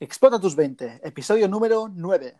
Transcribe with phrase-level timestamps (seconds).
[0.00, 2.34] Explota tus 20, episodio número 9.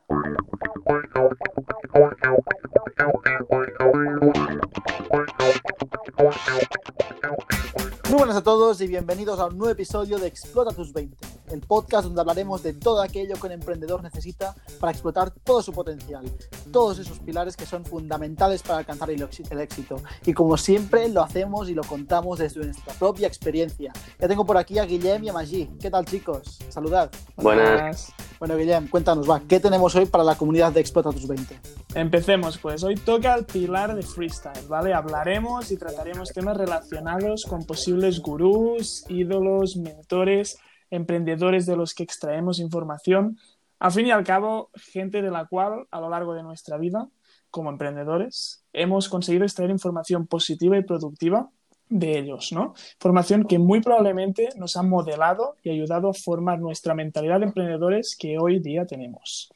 [8.14, 11.16] Muy buenas a todos y bienvenidos a un nuevo episodio de Explota tus 20,
[11.50, 15.72] el podcast donde hablaremos de todo aquello que un emprendedor necesita para explotar todo su
[15.72, 16.24] potencial,
[16.70, 19.20] todos esos pilares que son fundamentales para alcanzar el
[19.60, 19.96] éxito.
[20.24, 23.92] Y como siempre lo hacemos y lo contamos desde nuestra propia experiencia.
[24.20, 25.70] Ya tengo por aquí a Guillem y a Maggi.
[25.80, 26.60] ¿Qué tal chicos?
[26.68, 27.10] Saludad.
[27.34, 28.12] Buenas.
[28.38, 31.58] Bueno, Guillem, cuéntanos, va, ¿qué tenemos hoy para la comunidad de Explota tus 20?
[31.94, 34.92] Empecemos, pues hoy toca el pilar de freestyle, ¿vale?
[34.92, 40.58] Hablaremos y trataremos temas relacionados con posibles gurús, ídolos, mentores,
[40.90, 43.38] emprendedores de los que extraemos información.
[43.78, 47.08] Al fin y al cabo, gente de la cual a lo largo de nuestra vida,
[47.50, 51.50] como emprendedores, hemos conseguido extraer información positiva y productiva
[51.88, 52.74] de ellos, ¿no?
[52.98, 58.16] Formación que muy probablemente nos ha modelado y ayudado a formar nuestra mentalidad de emprendedores
[58.16, 59.52] que hoy día tenemos.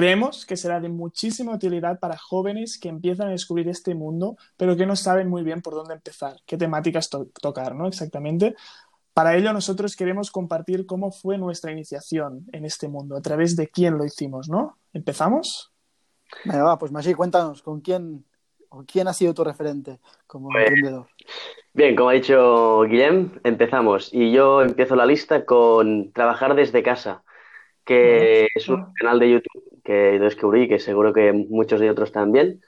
[0.00, 4.74] Creemos que será de muchísima utilidad para jóvenes que empiezan a descubrir este mundo, pero
[4.74, 7.86] que no saben muy bien por dónde empezar, qué temáticas tocar, ¿no?
[7.86, 8.54] Exactamente.
[9.12, 13.68] Para ello, nosotros queremos compartir cómo fue nuestra iniciación en este mundo, a través de
[13.68, 14.78] quién lo hicimos, ¿no?
[14.94, 15.70] ¿Empezamos?
[16.46, 18.24] Venga, va, pues Masi, cuéntanos, ¿con quién,
[18.90, 21.08] quién ha sido tu referente como pues, emprendedor?
[21.74, 24.08] Bien, como ha dicho Guillem, empezamos.
[24.14, 27.22] Y yo empiezo la lista con Trabajar desde casa,
[27.84, 32.60] que es un canal de YouTube que descubrí, que seguro que muchos de otros también,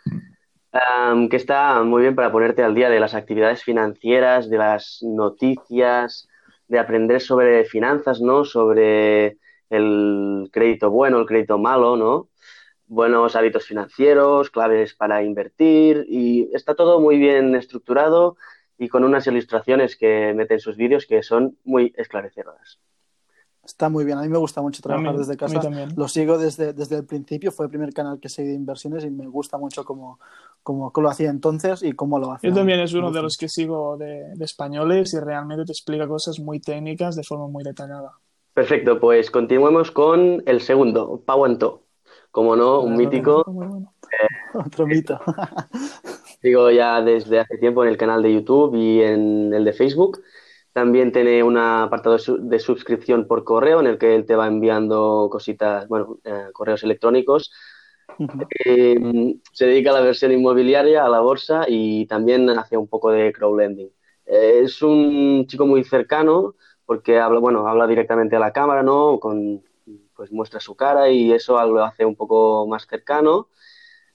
[1.31, 6.29] que está muy bien para ponerte al día de las actividades financieras, de las noticias,
[6.67, 8.45] de aprender sobre finanzas, ¿no?
[8.45, 9.39] Sobre
[9.71, 12.29] el crédito bueno, el crédito malo, ¿no?
[12.89, 18.37] Buenos hábitos financieros, claves para invertir y está todo muy bien estructurado
[18.79, 22.81] y con unas ilustraciones que meten sus vídeos que son muy esclarecedoras.
[23.65, 25.61] Está muy bien, a mí me gusta mucho trabajar desde casa.
[25.97, 29.11] Lo sigo desde, desde el principio, fue el primer canal que seguí de inversiones y
[29.11, 30.19] me gusta mucho cómo,
[30.65, 32.49] cómo, lo hacía entonces y cómo lo hace.
[32.49, 36.41] Yo también es uno de los que sigo de, españoles y realmente te explica cosas
[36.41, 38.13] muy técnicas de forma muy detallada.
[38.53, 41.85] Perfecto, pues continuemos con el segundo, Pauanto.
[42.33, 43.45] Como no, un mítico.
[44.55, 45.21] Otro mito.
[46.41, 50.21] sigo ya desde hace tiempo en el canal de YouTube y en el de Facebook.
[50.73, 55.29] También tiene un apartado de suscripción por correo en el que él te va enviando
[55.31, 57.53] cositas, bueno, eh, correos electrónicos.
[58.65, 63.11] Eh, se dedica a la versión inmobiliaria, a la bolsa y también hace un poco
[63.11, 63.91] de crowdlending.
[64.27, 66.55] Eh, es un chico muy cercano
[66.87, 69.19] porque habla, bueno, habla directamente a la cámara, ¿no?
[69.21, 69.63] Con,
[70.15, 73.49] pues muestra su cara y eso lo hace un poco más cercano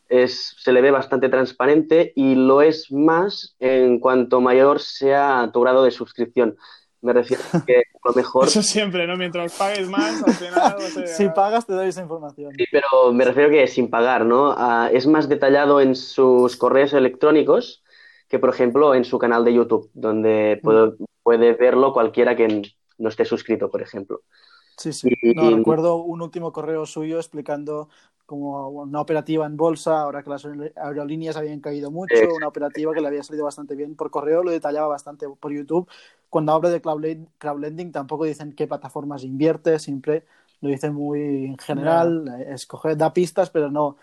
[0.09, 5.61] es, se le ve bastante transparente y lo es más en cuanto mayor sea tu
[5.61, 6.57] grado de suscripción.
[7.01, 8.45] Me refiero a que a lo mejor...
[8.47, 9.15] Eso siempre, ¿no?
[9.17, 10.75] Mientras pagues más, al final...
[11.07, 12.53] si pagas te doy esa información.
[12.57, 14.53] Sí, pero me refiero a que sin pagar, ¿no?
[14.57, 17.83] Ah, es más detallado en sus correos electrónicos
[18.27, 21.03] que, por ejemplo, en su canal de YouTube, donde mm.
[21.23, 24.21] puede verlo cualquiera que no esté suscrito, por ejemplo.
[24.77, 25.09] Sí, sí.
[25.35, 27.89] No, recuerdo un último correo suyo explicando
[28.25, 30.45] como una operativa en bolsa, ahora que las
[30.75, 34.51] aerolíneas habían caído mucho, una operativa que le había salido bastante bien por correo, lo
[34.51, 35.89] detallaba bastante por YouTube.
[36.29, 40.25] Cuando hablo de crowdlending tampoco dicen qué plataformas invierte, siempre
[40.59, 43.97] lo dicen muy en general, escoge, da pistas, pero no,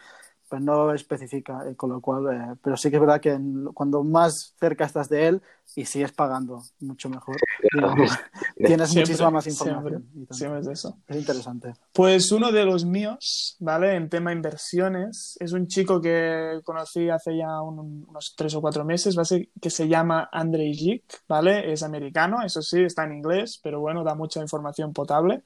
[0.54, 3.37] pues no especifica, eh, con lo cual, eh, pero sí que es verdad que
[3.75, 5.42] cuando más cerca estás de él
[5.75, 7.34] y sigues pagando, mucho mejor,
[8.56, 10.09] tienes muchísima más información.
[10.31, 10.97] Siempre, es eso.
[11.09, 11.72] Es interesante.
[11.92, 13.97] Pues uno de los míos, ¿vale?
[13.97, 19.16] En tema inversiones, es un chico que conocí hace ya unos tres o cuatro meses,
[19.60, 21.72] que se llama Andrei Jik, ¿vale?
[21.72, 25.42] Es americano, eso sí, está en inglés, pero bueno, da mucha información potable.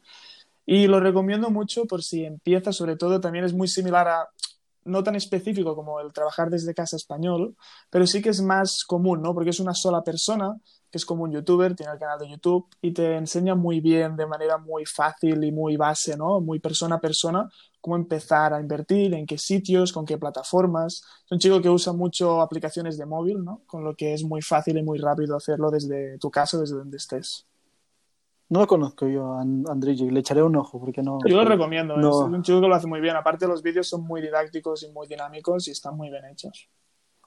[0.66, 4.28] Y lo recomiendo mucho por si empieza, sobre todo, también es muy similar a
[4.84, 7.56] no tan específico como el trabajar desde casa español,
[7.90, 9.34] pero sí que es más común, ¿no?
[9.34, 10.56] Porque es una sola persona,
[10.90, 14.16] que es como un youtuber, tiene el canal de YouTube y te enseña muy bien,
[14.16, 16.40] de manera muy fácil y muy base, ¿no?
[16.40, 17.48] Muy persona a persona,
[17.80, 21.02] cómo empezar a invertir, en qué sitios, con qué plataformas.
[21.26, 23.62] Es un chico que usa mucho aplicaciones de móvil, ¿no?
[23.66, 26.96] Con lo que es muy fácil y muy rápido hacerlo desde tu casa, desde donde
[26.98, 27.47] estés.
[28.50, 31.18] No lo conozco yo, Andrei, le echaré un ojo porque no.
[31.26, 33.14] Yo lo recomiendo, es un chico que lo hace muy bien.
[33.14, 36.68] Aparte, los vídeos son muy didácticos y muy dinámicos y están muy bien hechos.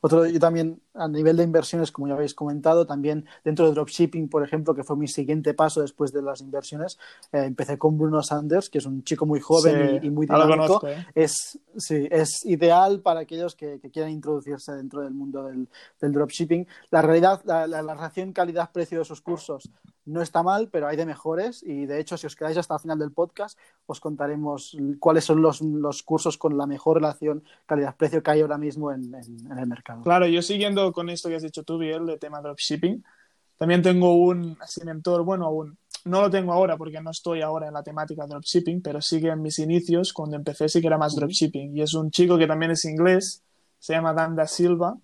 [0.01, 4.29] Otro, yo también, a nivel de inversiones, como ya habéis comentado, también dentro de dropshipping,
[4.29, 6.97] por ejemplo, que fue mi siguiente paso después de las inversiones,
[7.31, 10.87] eh, empecé con Bruno Sanders, que es un chico muy joven y, muy dinámico.
[10.87, 11.05] ¿eh?
[11.13, 15.67] es, sí, es ideal para aquellos que, quieran introducirse dentro del mundo del,
[16.11, 16.67] dropshipping.
[16.89, 19.69] La realidad, la, la, la relación calidad-precio de sus cursos
[20.05, 22.79] no está mal, pero hay de mejores y de hecho si os quedáis hasta el
[22.79, 28.31] final del podcast os contaremos cuáles son los, cursos con la mejor relación calidad-precio que
[28.31, 29.90] hay ahora mismo en, el mercado.
[30.03, 33.03] Claro, yo siguiendo con esto que has dicho tú, Biel, de tema dropshipping,
[33.57, 37.73] también tengo un mentor, bueno, aún no lo tengo ahora porque no estoy ahora en
[37.73, 41.77] la temática dropshipping, pero sigue en mis inicios, cuando empecé sí que era más dropshipping
[41.77, 43.43] y es un chico que también es inglés,
[43.77, 44.97] se llama Dan da Silva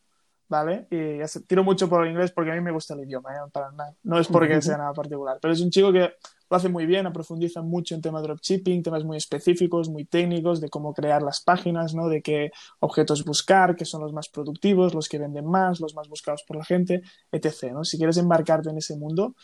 [0.49, 0.87] ¿vale?
[0.89, 3.49] Y tiro mucho por el inglés porque a mí me gusta el idioma, ¿eh?
[3.51, 3.93] Para nada.
[4.03, 6.13] no es porque sea nada particular, pero es un chico que
[6.49, 10.61] lo hace muy bien, profundiza mucho en temas de dropshipping, temas muy específicos, muy técnicos,
[10.61, 12.07] de cómo crear las páginas, ¿no?
[12.07, 16.07] De qué objetos buscar, qué son los más productivos, los que venden más, los más
[16.07, 17.01] buscados por la gente,
[17.31, 17.73] etc.
[17.73, 17.83] ¿no?
[17.83, 19.35] Si quieres embarcarte en ese mundo,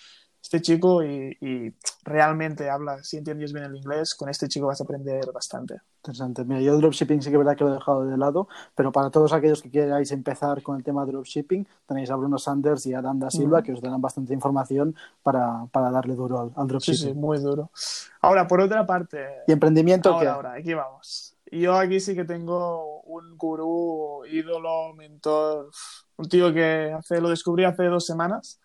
[0.43, 1.73] este chico y,
[2.03, 5.79] realmente habla, si entiendes bien el inglés, con este chico vas a aprender bastante.
[6.01, 6.43] Interesante.
[6.43, 9.09] Mira, yo dropshipping sí que es verdad que lo he dejado de lado, pero para
[9.09, 12.93] todos aquellos que queráis empezar con el tema de dropshipping, tenéis a Bruno Sanders y
[12.93, 14.93] a Dan da Silva que os darán bastante información
[15.23, 16.99] para, darle duro al, dropshipping.
[16.99, 17.71] Sí, sí, muy duro.
[18.19, 19.25] Ahora, por otra parte...
[19.47, 20.27] ¿Y emprendimiento ahora, qué?
[20.27, 21.37] Ahora, aquí vamos.
[21.49, 25.69] Yo aquí sí que tengo un gurú, ídolo, mentor,
[26.17, 28.59] un tío que hace, lo descubrí hace dos semanas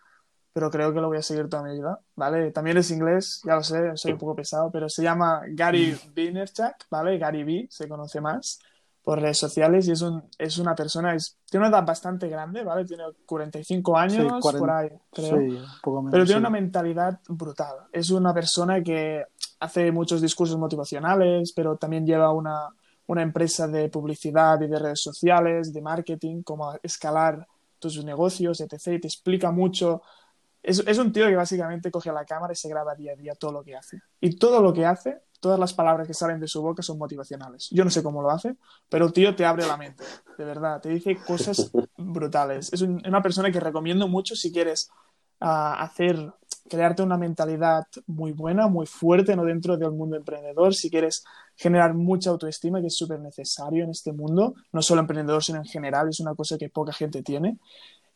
[0.59, 2.51] pero creo que lo voy a seguir toda mi vida, ¿vale?
[2.51, 6.75] También es inglés, ya lo sé, soy un poco pesado, pero se llama Gary Vaynerchuk,
[6.91, 7.17] ¿vale?
[7.17, 8.59] Gary V, se conoce más
[9.01, 12.61] por redes sociales y es, un, es una persona, es, tiene una edad bastante grande,
[12.65, 12.83] ¿vale?
[12.83, 15.39] Tiene 45 años, por ahí, creo.
[15.39, 17.77] Sí, poco menos, pero tiene una mentalidad brutal.
[17.93, 19.23] Es una persona que
[19.61, 22.67] hace muchos discursos motivacionales, pero también lleva una,
[23.07, 27.47] una empresa de publicidad y de redes sociales, de marketing, cómo escalar
[27.79, 28.73] tus negocios, etc.
[28.87, 30.01] Y te explica mucho
[30.61, 33.35] es, es, un tío que básicamente coge la cámara y se graba día a día
[33.35, 34.01] todo lo que hace.
[34.19, 37.69] Y todo lo que hace, todas las palabras que salen de su boca son motivacionales.
[37.71, 38.55] Yo no sé cómo lo hace,
[38.89, 40.03] pero el tío te abre la mente,
[40.37, 40.81] de verdad.
[40.81, 42.71] Te dice cosas brutales.
[42.73, 44.89] Es una persona que recomiendo mucho si quieres
[45.41, 45.45] uh,
[45.77, 46.33] hacer,
[46.69, 49.45] crearte una mentalidad muy buena, muy fuerte ¿no?
[49.45, 50.75] dentro del mundo emprendedor.
[50.75, 51.23] Si quieres
[51.55, 55.65] generar mucha autoestima, que es súper necesario en este mundo, no solo emprendedor, sino en
[55.65, 57.59] general, es una cosa que poca gente tiene.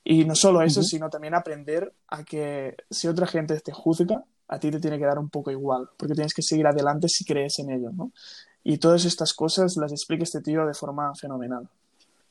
[0.03, 4.59] Y no solo eso, sino también aprender a que si otra gente te juzga, a
[4.59, 7.57] ti te tiene que dar un poco igual, porque tienes que seguir adelante si crees
[7.59, 8.11] en ello, ¿no?
[8.63, 11.67] Y todas estas cosas las explica este tío de forma fenomenal.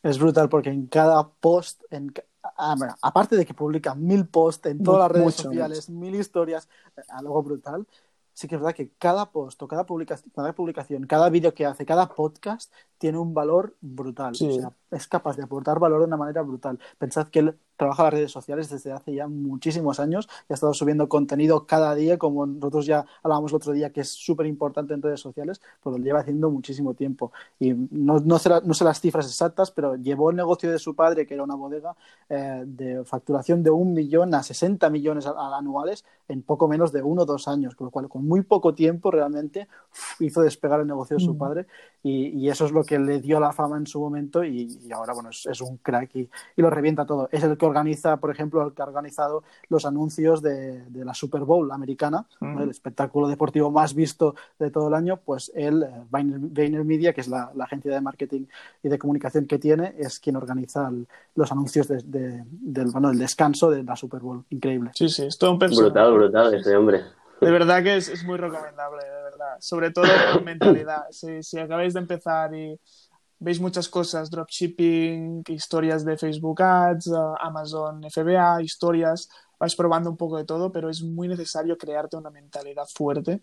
[0.03, 4.83] Es brutal porque en cada post, en, ah, aparte de que publica mil posts en
[4.83, 6.69] todas las redes sociales, mil historias,
[7.09, 7.87] algo brutal,
[8.35, 11.67] sí que es verdad que cada post o cada publicación, cada, publicación, cada vídeo que
[11.67, 12.73] hace, cada podcast
[13.03, 14.31] tiene un valor brutal.
[14.31, 16.79] O sea, es capaz de aportar valor de una manera brutal.
[16.99, 20.73] Pensad que él trabaja las redes sociales desde hace ya muchísimos años y ha estado
[20.73, 24.95] subiendo contenido cada día, como nosotros ya hablábamos el otro día, que es súper importante
[24.95, 27.33] en redes sociales, pues lo lleva haciendo muchísimo tiempo.
[27.59, 30.95] Y no, no, sé, no, sé, las cifras exactas, pero llevó el negocio de su
[30.95, 31.97] padre, que era una bodega,
[32.29, 37.23] eh, de facturación de un millón a 60 millones anuales en poco menos de uno
[37.23, 39.67] o dos años, con lo cual con muy poco tiempo realmente
[40.21, 41.39] hizo despegar el negocio de su mm.
[41.39, 41.67] padre
[42.03, 44.93] y, y, eso es lo que le dio la fama en su momento y, y
[44.93, 47.29] ahora bueno es, es un crack y, y, lo revienta todo.
[47.33, 51.15] Es el que organiza, por ejemplo, el que ha organizado los anuncios de, de la
[51.15, 52.59] Super Bowl americana, mm.
[52.61, 57.21] el espectáculo deportivo más visto de todo el año, pues él, eh, Vayner, Media, que
[57.21, 58.47] es la, la, agencia de marketing
[58.83, 63.19] y de comunicación que tiene, es quien organiza el, los anuncios de, del, bueno, el
[63.19, 64.45] descanso de la Super Bowl.
[64.51, 64.91] Increíble.
[64.95, 65.91] Sí, sí, es todo un personaje.
[65.91, 67.03] Brutal, brutal ese hombre.
[67.43, 69.57] De verdad que es, es muy recomendable, de verdad.
[69.59, 71.07] Sobre todo con mentalidad.
[71.11, 72.79] Si, si acabáis de empezar y
[73.41, 79.29] veis muchas cosas, dropshipping, historias de Facebook Ads, uh, Amazon FBA, historias,
[79.59, 83.41] vais probando un poco de todo, pero es muy necesario crearte una mentalidad fuerte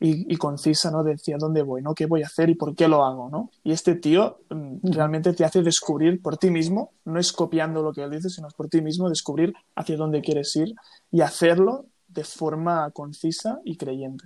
[0.00, 1.04] y, y, concisa, ¿no?
[1.04, 1.94] De hacia dónde voy, ¿no?
[1.94, 3.50] ¿Qué voy a hacer y por qué lo hago, ¿no?
[3.62, 7.92] Y este tío mm, realmente te hace descubrir por ti mismo, no es copiando lo
[7.92, 10.74] que él dice, sino por ti mismo descubrir hacia dónde quieres ir
[11.12, 14.24] y hacerlo de forma concisa y creyente.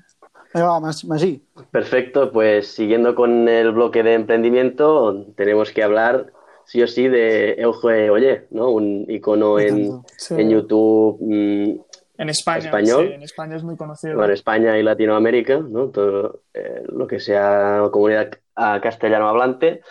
[1.70, 6.32] Perfecto, pues siguiendo con el bloque de emprendimiento, tenemos que hablar
[6.64, 8.70] sí o sí de Euge Oye, ¿no?
[8.70, 11.18] Un icono en, en YouTube.
[11.20, 11.80] Mm,
[12.18, 13.06] en España, español.
[13.08, 14.16] Sí, en España es muy conocido.
[14.16, 15.88] Bueno, España y Latinoamérica, ¿no?
[15.88, 19.82] Todo eh, lo que sea comunidad castellano hablante.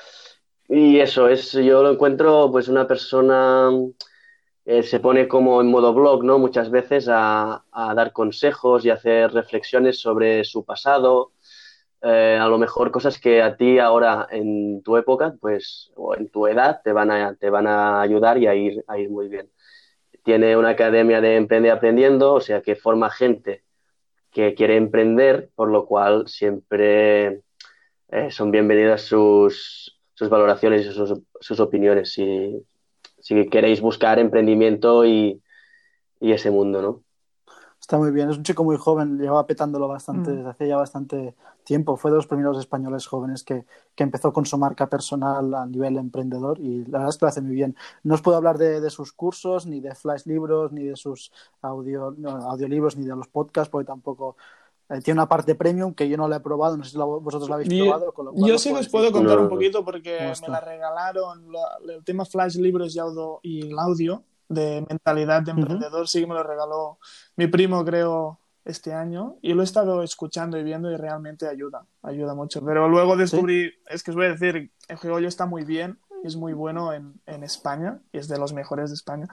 [0.68, 3.72] Y eso es, yo lo encuentro pues una persona
[4.72, 6.38] eh, se pone como en modo blog, ¿no?
[6.38, 11.32] Muchas veces a, dar consejos y hacer reflexiones sobre su pasado,
[12.04, 16.30] eh, a lo mejor cosas que a ti ahora en tu época, pues, o en
[16.30, 19.28] tu edad, te van a, te van a ayudar y a ir, a ir muy
[19.28, 19.50] bien.
[20.24, 23.64] Tiene una academia de Emprende Aprendiendo, o sea que forma gente
[24.32, 27.42] que quiere emprender, por lo cual siempre
[28.10, 32.16] eh, son bienvenidas sus, sus valoraciones y sus, sus opiniones
[33.30, 35.42] si, queréis buscar emprendimiento y,
[36.20, 37.04] y ese mundo, ¿no?
[37.80, 40.36] Está muy bien, es un chico muy joven, lleva petándolo bastante, mm.
[40.36, 41.96] desde hace ya bastante tiempo.
[41.96, 45.98] Fue de los primeros españoles jóvenes que, que, empezó con su marca personal a nivel
[45.98, 47.76] emprendedor y la verdad es que lo hace muy bien.
[48.04, 51.32] No os puedo hablar de, de sus cursos, ni de flash libros, ni de sus
[51.62, 54.36] audio, audiolibros, ni de los podcasts, porque tampoco
[54.90, 57.48] eh, tiene una parte premium que yo no la he probado, no sé si vosotros
[57.48, 58.14] la habéis probado.
[58.36, 61.46] yo sí os puedo contar un poquito porque me la regalaron
[61.88, 66.28] el tema Flash Libros y, audio, y el audio de mentalidad de emprendedor, sí que
[66.28, 66.98] me lo regaló
[67.36, 71.86] mi primo, creo, este año y lo he estado escuchando y viendo y realmente ayuda,
[72.02, 72.64] ayuda mucho.
[72.64, 76.36] Pero luego descubrí, es que os voy a decir, el Geollo está muy bien, es
[76.36, 79.28] muy bueno en, en, España y es de los mejores de España.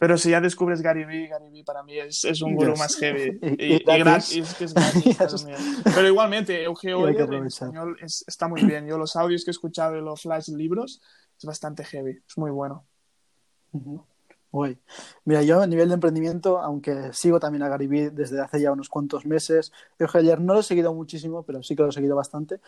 [0.00, 2.96] Pero si ya descubres Gary Vee, Gary Vee para mí es, es un gurú más
[2.96, 3.38] heavy.
[3.58, 5.46] Y, y, gratis, es gratis
[5.94, 8.86] Pero igualmente, Eugeo en español es, está muy bien.
[8.86, 11.02] Yo los audios que he escuchado y los flash libros
[11.38, 12.86] es bastante heavy, es muy bueno.
[15.26, 18.72] Mira, yo a nivel de emprendimiento, aunque sigo también a Gary Vee desde hace ya
[18.72, 22.16] unos cuantos meses, Eugenio no lo he seguido muchísimo, pero sí que lo he seguido
[22.16, 22.62] bastante.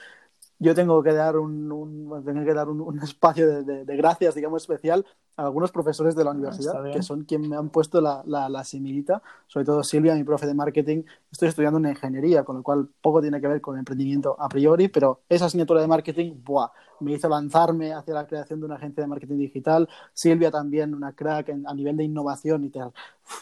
[0.58, 5.06] Yo tengo que dar un, que dar un, espacio de, de, gracias, digamos, especial
[5.42, 9.22] algunos profesores de la universidad, que son quienes me han puesto la, la, la, similita,
[9.46, 11.02] sobre todo Silvia, mi profe de marketing.
[11.30, 14.48] Estoy estudiando una ingeniería, con lo cual poco tiene que ver con el emprendimiento a
[14.48, 16.70] priori, pero esa asignatura de marketing, ¡buah!
[17.02, 19.88] me hizo lanzarme hacia la creación de una agencia de marketing digital.
[20.14, 22.80] Silvia también, una crack a nivel de innovación y te,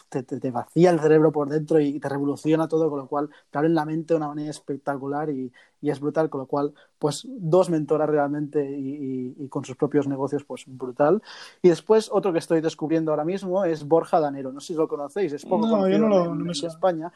[0.09, 3.59] te, te, vacía el cerebro por dentro y te revoluciona todo, con lo cual te
[3.59, 7.26] abre la mente de una manera espectacular y, y, es brutal, con lo cual, pues
[7.28, 11.23] dos mentoras realmente y, y, con sus propios negocios, pues brutal.
[11.62, 14.88] Y después, otro que estoy descubriendo ahora mismo es Borja Danero, no sé si lo
[14.88, 17.12] conocéis, es poco no, yo no lo, no me en España.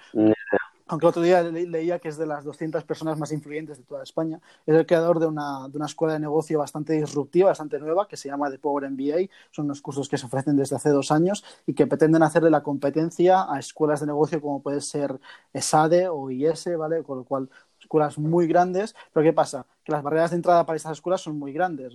[0.86, 4.02] Aunque el otro día leía que es de las 200 personas más influyentes de toda
[4.02, 8.06] España, es el creador de una, de una escuela de negocio bastante disruptiva, bastante nueva,
[8.06, 9.30] que se llama The Power MBA.
[9.50, 12.62] Son unos cursos que se ofrecen desde hace dos años y que pretenden hacerle la
[12.62, 15.18] competencia a escuelas de negocio como puede ser
[15.54, 17.02] ESADE o IS, ¿vale?
[17.02, 17.48] Con lo cual,
[17.84, 18.94] escuelas muy grandes.
[19.12, 19.66] Pero ¿qué pasa?
[19.84, 21.94] Que las barreras de entrada para estas escuelas son muy grandes.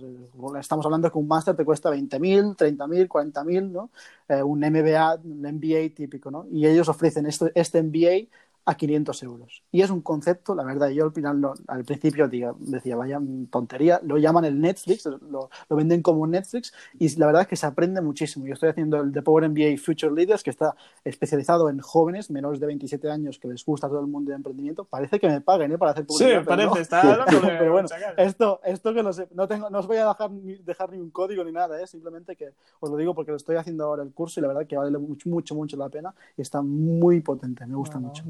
[0.58, 3.90] Estamos hablando que un máster te cuesta 20.000, 30.000, 40.000, ¿no?
[4.28, 6.46] Eh, un MBA, un MBA típico, ¿no?
[6.50, 8.28] Y ellos ofrecen este, este MBA
[8.64, 9.62] a 500 euros.
[9.70, 14.18] Y es un concepto, la verdad, yo al final, al principio decía, vaya tontería, lo
[14.18, 18.00] llaman el Netflix, lo, lo, venden como Netflix, y la verdad es que se aprende
[18.00, 18.46] muchísimo.
[18.46, 20.74] Yo estoy haciendo el The Power MBA Future Leaders, que está
[21.04, 24.84] especializado en jóvenes menores de 27 años que les gusta todo el mundo de emprendimiento.
[24.84, 25.78] Parece que me paguen ¿eh?
[25.78, 26.40] para hacer publicidad.
[26.40, 29.96] Sí, parece, está Pero bueno, esto, esto que lo sé, no, tengo, no os voy
[29.96, 31.86] a dejar ni, dejar ni un código ni nada, ¿eh?
[31.86, 34.66] simplemente que os lo digo porque lo estoy haciendo ahora el curso y la verdad
[34.66, 38.22] que vale mucho, mucho, mucho la pena y está muy potente, me gusta mucho.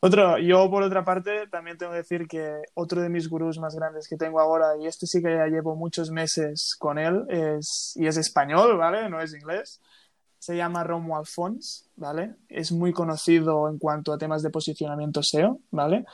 [0.00, 3.74] Otro, yo por otra parte también tengo que decir que otro de mis gurús más
[3.74, 7.92] grandes que tengo ahora, y este sí que ya llevo muchos meses con él, es,
[7.96, 9.08] y es español, ¿vale?
[9.08, 9.80] No es inglés.
[10.38, 12.34] Se llama Romo Alfons, ¿vale?
[12.48, 16.04] Es muy conocido en cuanto a temas de posicionamiento SEO, ¿vale?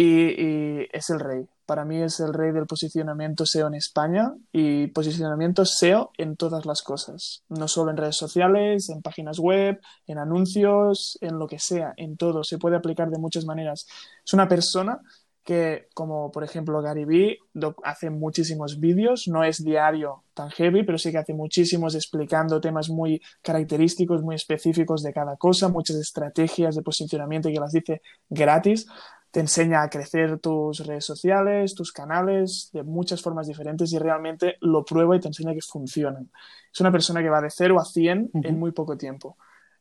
[0.00, 1.46] y, es el rey.
[1.70, 6.66] Para mí es el rey del posicionamiento SEO en España y posicionamiento SEO en todas
[6.66, 11.60] las cosas, no solo en redes sociales, en páginas web, en anuncios, en lo que
[11.60, 12.42] sea, en todo.
[12.42, 13.86] Se puede aplicar de muchas maneras.
[14.26, 15.00] Es una persona
[15.44, 17.38] que, como por ejemplo Gary Vee,
[17.84, 22.90] hace muchísimos vídeos, no es diario tan heavy, pero sí que hace muchísimos explicando temas
[22.90, 28.88] muy característicos, muy específicos de cada cosa, muchas estrategias de posicionamiento que las dice gratis
[29.30, 34.56] te enseña a crecer tus redes sociales, tus canales, de muchas formas diferentes y realmente
[34.60, 36.30] lo prueba y te enseña que funcionan.
[36.72, 39.36] Es una persona que va de 0 a 100 en muy poco tiempo.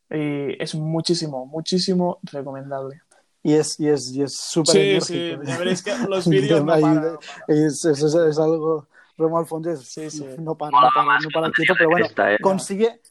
[0.09, 3.01] Y es muchísimo, muchísimo recomendable.
[3.41, 6.73] Y es y es y es súper sí, Sí, ya veréis que los vídeos no
[6.73, 7.17] paran.
[7.47, 8.87] Es, es, es, algo...
[9.17, 10.25] Romo Alfonso sí, sí.
[10.39, 12.37] no para, no para, no para el tiempo, pero bueno, ¿eh?
[12.41, 13.01] consigue...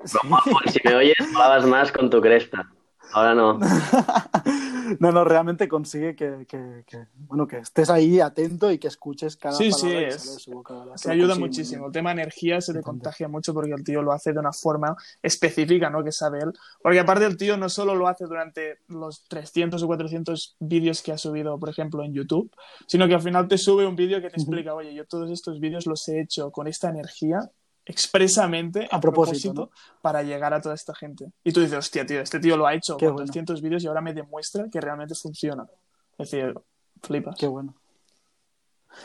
[0.00, 2.70] Alfonso, si me oyes, hablabas más con tu cresta.
[3.14, 3.60] Ahora no.
[4.98, 9.36] no, no, realmente consigue que, que, que, bueno, que estés ahí atento y que escuches
[9.36, 10.48] cada sí, sí, es,
[10.96, 11.86] Se ayuda muchísimo.
[11.86, 14.96] El tema energía se te contagia mucho porque el tío lo hace de una forma
[15.22, 16.02] específica, ¿no?
[16.02, 16.52] Que sabe él.
[16.82, 21.12] Porque aparte el tío no solo lo hace durante los 300 o 400 vídeos que
[21.12, 22.50] ha subido, por ejemplo, en YouTube,
[22.88, 25.60] sino que al final te sube un vídeo que te explica, oye, yo todos estos
[25.60, 27.48] vídeos los he hecho con esta energía
[27.86, 31.32] expresamente a, propósito, para llegar a toda esta gente.
[31.42, 34.00] Y tú dices, hostia, tío, este tío lo ha hecho con 200 vídeos y ahora
[34.00, 35.66] me demuestra que realmente funciona.
[36.18, 36.54] Es decir,
[37.02, 37.36] flipas.
[37.38, 37.74] Qué bueno.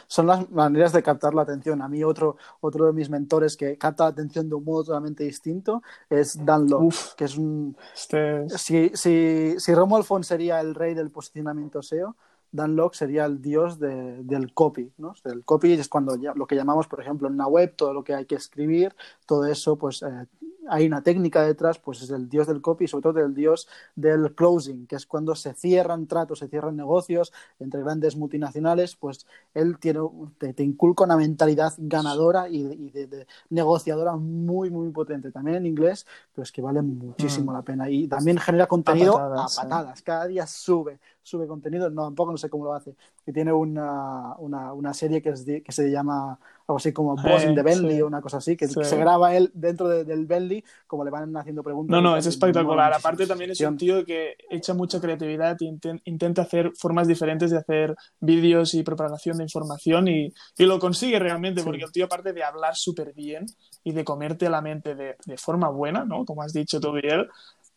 [0.08, 1.82] Son las maneras de captar la atención.
[1.82, 5.24] A mí otro, otro de mis mentores que capta la atención de un modo totalmente
[5.24, 7.76] distinto es Dan Lok, que es un...
[7.94, 8.54] Este es...
[8.62, 12.16] Si, si, si Romuald Font sería el rey del posicionamiento SEO,
[12.52, 15.14] Dan Lok sería el dios de, del copy, ¿no?
[15.26, 18.04] El copy es cuando ya, lo que llamamos, por ejemplo, en una web, todo lo
[18.04, 20.28] que hay que escribir, todo eso, pues eh,
[20.70, 23.68] hay una técnica detrás, pues es el dios del copy y sobre todo el dios
[23.96, 29.26] del closing, que es cuando se cierran tratos, se cierran negocios entre grandes multinacionales, pues
[29.54, 30.02] él tiene,
[30.38, 35.32] te, te inculca una mentalidad ganadora y, y de, de, negociadora muy, muy potente.
[35.32, 37.56] También en inglés, pero es que vale muchísimo mm.
[37.56, 37.90] la pena.
[37.90, 40.02] Y también genera contenido a patadas, a patadas.
[40.02, 41.00] cada día sube
[41.30, 42.96] sube contenido, no, tampoco no sé cómo lo hace.
[43.26, 47.44] Y tiene una, una, una serie que, es que se llama algo así como Boss
[47.44, 48.02] in the Bentley sí.
[48.02, 48.76] o una cosa así, que sí.
[48.84, 51.92] se graba él dentro de, del Bentley, como le van haciendo preguntas.
[51.92, 52.94] No, no, es espectacular.
[52.94, 57.50] Aparte también es un tío que echa mucha creatividad e intent, intenta hacer formas diferentes
[57.50, 61.66] de hacer vídeos y propagación de información y, y lo consigue realmente, sí.
[61.66, 63.48] porque el tío aparte de hablar súper bien
[63.84, 66.24] y de comerte la mente de, de, forma buena, ¿no?
[66.26, 67.28] Como has dicho tú, Miguel,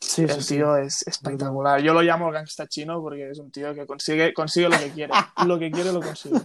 [0.01, 0.83] Sí, el sí, tío sí.
[0.87, 1.81] es espectacular.
[1.81, 5.15] Yo lo llamo gangsta chino porque es un tío que consigue, consigue lo que quiere.
[5.47, 6.41] lo que quiere lo consigue.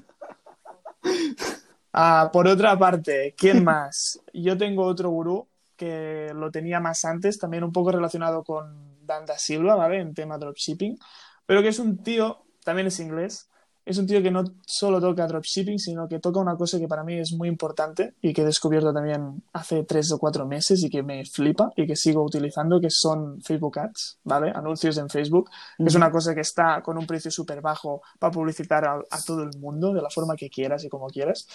[2.00, 4.22] Ah, por otra parte, ¿quién más?
[4.34, 9.26] Yo tengo otro gurú que lo tenía más antes, también un poco relacionado con Dan
[9.26, 10.00] da Silva, ¿vale?
[10.00, 10.96] En tema dropshipping,
[11.48, 13.50] pero que es un tío, también es inglés,
[13.88, 17.04] es un tío que no solo toca dropshipping, sino que toca una cosa que para
[17.06, 20.90] mí es muy importante y que he descubierto también hace tres o cuatro meses y
[20.90, 24.52] que me flipa y que sigo utilizando, que son Facebook Ads, ¿vale?
[24.54, 25.50] Anuncios en Facebook.
[25.50, 25.88] -huh.
[25.88, 29.44] Es una cosa que está con un precio súper bajo para publicitar a, a, todo
[29.44, 31.48] el mundo de la forma que quieras y como quieras.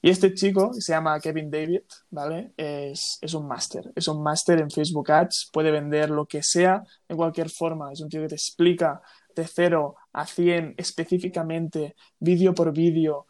[0.00, 1.80] Y este chico, se llama Kevin David,
[2.10, 2.52] ¿vale?
[2.56, 3.90] Es, es un máster.
[3.96, 5.50] Es un máster en Facebook Ads.
[5.52, 7.92] Puede vender lo que sea en cualquier forma.
[7.92, 9.02] Es un tío que te explica
[9.40, 13.26] de 0 a 100 específicamente, vídeo por vídeo,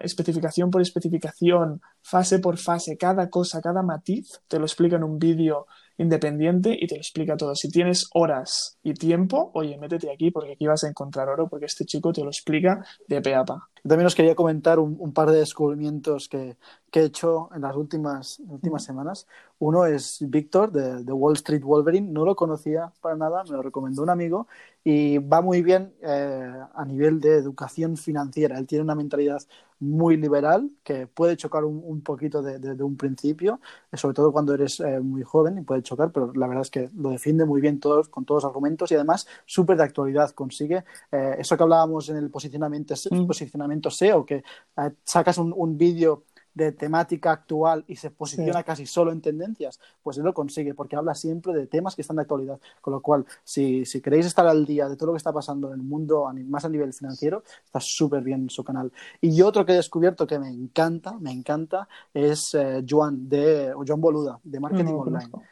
[0.00, 5.18] especificación por especificación, fase por fase, cada cosa, cada matiz, te lo explica en un
[5.18, 5.66] vídeo
[5.98, 7.54] independiente y te lo explica todo.
[7.54, 11.66] Si tienes horas y tiempo, oye, métete aquí porque aquí vas a encontrar oro porque
[11.66, 13.68] este chico te lo explica de pe a pa.
[13.86, 16.56] También os quería comentar un, un par de descubrimientos que,
[16.90, 19.26] que, he hecho en las últimas, últimas semanas.
[19.58, 22.10] Uno es Víctor de, de, Wall Street Wolverine.
[22.10, 24.48] No lo conocía para nada, me lo recomendó un amigo
[24.84, 28.58] y va muy bien eh, a nivel de educación financiera.
[28.58, 29.42] Él tiene una mentalidad
[29.80, 33.60] muy liberal que puede chocar un, un poquito de, de, de, un principio,
[33.94, 36.90] sobre todo cuando eres eh, muy joven y puede chocar, pero la verdad es que
[36.94, 40.30] lo defiende muy bien todos, con todos los argumentos y además súper de actualidad.
[40.32, 43.26] Consigue eh, eso que hablábamos en el posicionamiento, mm.
[43.26, 44.36] posicionamiento SEO, que
[44.76, 48.64] eh, sacas un, un vídeo de temática actual y se posiciona sí.
[48.64, 52.16] casi solo en tendencias, pues él lo consigue porque habla siempre de temas que están
[52.16, 52.60] de actualidad.
[52.80, 55.68] Con lo cual, si, si queréis estar al día de todo lo que está pasando
[55.68, 58.92] en el mundo, más a nivel financiero, está súper bien su canal.
[59.20, 63.84] Y otro que he descubierto que me encanta, me encanta, es eh, Joan, de, o
[63.86, 65.28] John Boluda, de Marketing no, Online.
[65.32, 65.42] No.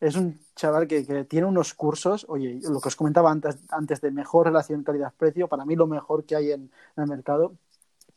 [0.00, 4.00] Es un chaval que, que, tiene unos cursos, oye, lo que os comentaba antes, antes
[4.00, 7.54] de mejor relación calidad-precio, para mí lo mejor que hay en, en el mercado,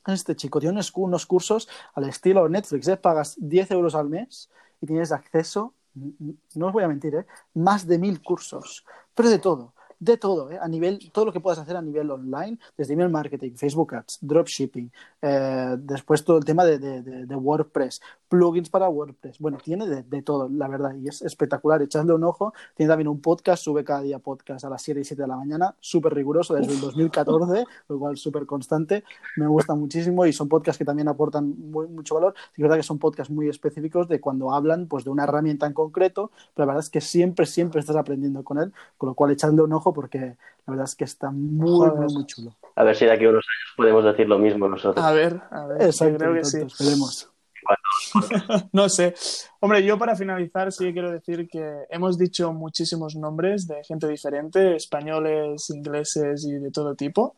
[0.08, 2.98] este chico tiene unos, unos cursos al estilo Netflix, ¿eh?
[2.98, 4.50] pagas 10 euros al mes
[4.82, 7.26] y tienes acceso, no os voy a mentir, ¿eh?
[7.54, 10.58] más de mil cursos, pero de todo de todo, ¿eh?
[10.60, 14.18] a nivel, todo lo que puedas hacer a nivel online, desde email marketing, Facebook Ads,
[14.22, 19.86] dropshipping, eh, después todo el tema de, de, de, WordPress, plugins para WordPress, bueno, tiene
[19.86, 23.64] de, de, todo, la verdad, y es espectacular, echadle un ojo, tiene también un podcast,
[23.64, 26.74] sube cada día podcast a las 7 y 7 de la mañana, súper riguroso desde
[26.74, 29.04] el 2014, lo cual súper constante,
[29.38, 32.84] me gusta muchísimo y son podcasts que también aportan muy, mucho valor, es verdad que
[32.84, 36.74] son podcasts muy específicos de cuando hablan pues de una herramienta en concreto, pero la
[36.74, 39.91] verdad es que siempre, siempre estás aprendiendo con él, con lo cual echadle un ojo
[39.94, 40.36] porque la
[40.68, 42.56] verdad es que está muy, muy, muy chulo.
[42.76, 45.04] A ver si de aquí a unos años podemos decir lo mismo nosotros.
[45.04, 45.82] A ver, a ver.
[45.84, 46.62] Exacto, creo que sí.
[46.62, 47.30] Esperemos.
[48.74, 49.14] no sé.
[49.60, 54.76] Hombre, yo para finalizar sí quiero decir que hemos dicho muchísimos nombres de gente diferente,
[54.76, 57.36] españoles, ingleses y de todo tipo.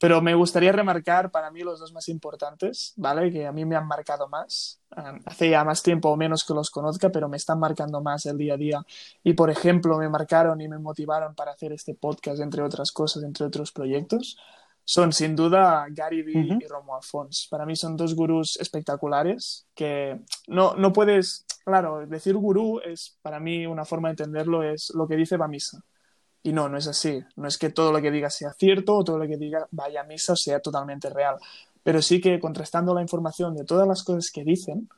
[0.00, 3.32] Pero me gustaría remarcar para mí los dos más importantes, ¿vale?
[3.32, 4.80] Que a mí me han marcado más.
[5.24, 8.38] Hace ya más tiempo o menos que los conozca, pero me están marcando más el
[8.38, 8.86] día a día.
[9.24, 13.24] Y, por ejemplo, me marcaron y me motivaron para hacer este podcast, entre otras cosas,
[13.24, 14.38] entre otros proyectos.
[14.84, 16.62] Son sin duda Gary Vee uh -huh.
[16.62, 17.48] y Romo Alfons.
[17.50, 23.38] Para mí son dos gurús espectaculares que no, no puedes, claro, decir gurú es, para
[23.40, 25.82] mí, una forma de entenderlo es lo que dice Bamisa.
[26.48, 27.22] Y no, no es así.
[27.36, 30.00] No es que todo lo que diga sea cierto o todo lo que diga vaya
[30.00, 31.36] a misa o sea totalmente real.
[31.82, 34.88] Pero sí que contrastando la información de todas las cosas que dicen,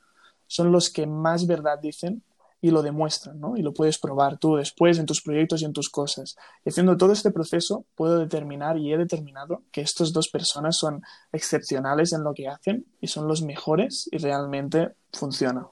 [0.47, 2.23] son los que más verdad dicen
[2.61, 3.57] y lo demuestran, ¿no?
[3.57, 6.37] Y lo puedes probar tú después en tus proyectos y en tus cosas.
[6.63, 11.03] Y haciendo todo este proceso, puedo determinar y he determinado que estas dos personas son
[11.33, 15.67] excepcionales en lo que hacen y son los mejores y realmente funciona.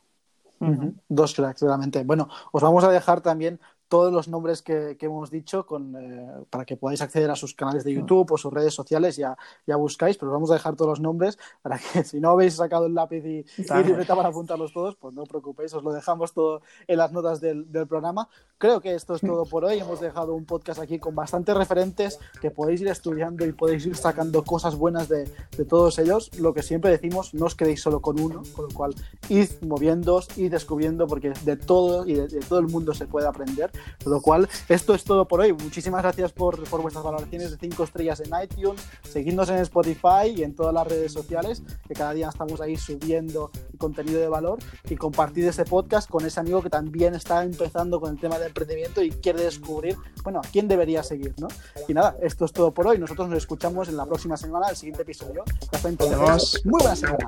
[1.07, 2.03] Dos cracks, realmente.
[2.03, 6.63] Bueno, os vamos a dejar también todos los nombres que, hemos dicho con, eh, para
[6.63, 10.15] que podáis acceder a sus canales de YouTube o sus redes sociales, ya, ya buscáis,
[10.15, 12.93] pero os vamos a dejar todos los nombres para que si no habéis sacado el
[12.93, 13.45] lápiz y,
[13.83, 17.41] libreta para apuntarlos todos, pues no os preocupéis, os lo dejamos todo en las notas
[17.41, 18.29] del, programa.
[18.57, 19.79] Creo que esto es todo por hoy.
[19.79, 23.95] Hemos dejado un podcast aquí con bastantes referentes que podéis ir estudiando y podéis ir
[23.95, 26.29] sacando cosas buenas de, de todos ellos.
[26.37, 28.93] Lo que siempre decimos, no os quedéis solo con uno, con lo cual
[29.29, 33.71] id moviéndoos, id descubriendo, porque de todo y de todo el mundo se puede aprender
[34.05, 35.53] lo cual, esto es todo por hoy.
[35.53, 40.43] Muchísimas gracias por, por vuestras valoraciones de 5 estrellas en iTunes, seguidnos en Spotify y
[40.43, 44.95] en todas las redes sociales, que cada día estamos ahí subiendo contenido de valor y
[44.95, 49.01] compartir ese podcast con ese amigo que también está empezando con el tema del emprendimiento
[49.01, 51.47] y quiere descubrir, bueno, a quién debería seguir, ¿no?
[51.87, 52.97] Y nada, esto es todo por hoy.
[52.99, 55.43] Nosotros nos escuchamos en la próxima semana, el siguiente episodio.
[55.71, 56.65] Hasta entonces.
[56.65, 57.27] Muy buena semana.